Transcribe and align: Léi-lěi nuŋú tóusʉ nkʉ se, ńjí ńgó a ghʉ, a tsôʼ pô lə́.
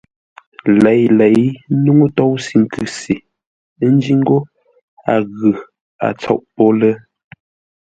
Léi-lěi 0.83 1.41
nuŋú 1.83 2.05
tóusʉ 2.17 2.53
nkʉ 2.63 2.83
se, 2.99 3.15
ńjí 3.91 4.13
ńgó 4.19 4.37
a 5.13 5.15
ghʉ, 5.35 5.51
a 6.05 6.07
tsôʼ 6.19 6.41
pô 6.55 6.65
lə́. 6.79 6.93